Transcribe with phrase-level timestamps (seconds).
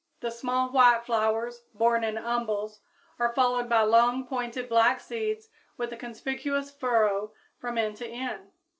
[0.21, 2.79] The small white flowers, borne in umbels,
[3.19, 8.49] are followed by long, pointed, black seeds with a conspicuous furrow from end to end.